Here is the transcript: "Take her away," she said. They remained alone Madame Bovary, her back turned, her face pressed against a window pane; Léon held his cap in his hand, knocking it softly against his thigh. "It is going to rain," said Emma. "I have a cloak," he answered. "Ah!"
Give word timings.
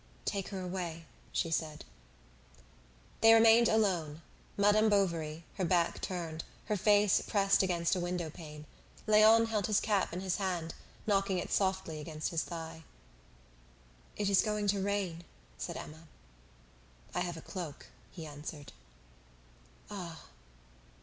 "Take 0.25 0.47
her 0.47 0.61
away," 0.61 1.05
she 1.31 1.51
said. 1.51 1.85
They 3.21 3.35
remained 3.35 3.69
alone 3.69 4.23
Madame 4.57 4.89
Bovary, 4.89 5.43
her 5.57 5.63
back 5.63 6.01
turned, 6.01 6.43
her 6.65 6.75
face 6.75 7.21
pressed 7.21 7.61
against 7.61 7.95
a 7.95 7.99
window 7.99 8.31
pane; 8.31 8.65
Léon 9.07 9.45
held 9.49 9.67
his 9.67 9.79
cap 9.79 10.11
in 10.11 10.21
his 10.21 10.37
hand, 10.37 10.73
knocking 11.05 11.37
it 11.37 11.51
softly 11.51 11.99
against 11.99 12.29
his 12.29 12.41
thigh. 12.41 12.83
"It 14.15 14.27
is 14.27 14.41
going 14.41 14.65
to 14.69 14.81
rain," 14.81 15.23
said 15.59 15.77
Emma. 15.77 16.07
"I 17.13 17.19
have 17.19 17.37
a 17.37 17.41
cloak," 17.41 17.85
he 18.11 18.25
answered. 18.25 18.73
"Ah!" 19.91 20.23